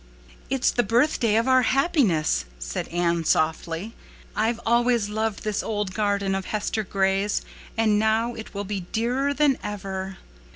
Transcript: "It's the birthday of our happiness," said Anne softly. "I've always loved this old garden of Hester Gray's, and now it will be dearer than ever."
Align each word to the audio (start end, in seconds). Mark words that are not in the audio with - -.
"It's 0.49 0.71
the 0.71 0.81
birthday 0.81 1.35
of 1.35 1.47
our 1.47 1.61
happiness," 1.61 2.45
said 2.57 2.87
Anne 2.87 3.23
softly. 3.23 3.93
"I've 4.35 4.59
always 4.65 5.09
loved 5.09 5.43
this 5.43 5.61
old 5.61 5.93
garden 5.93 6.33
of 6.33 6.45
Hester 6.45 6.81
Gray's, 6.83 7.43
and 7.77 7.99
now 7.99 8.33
it 8.33 8.55
will 8.55 8.63
be 8.63 8.79
dearer 8.91 9.31
than 9.31 9.59
ever." 9.61 10.17